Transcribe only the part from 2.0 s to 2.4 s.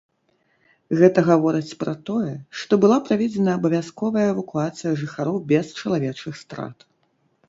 тое,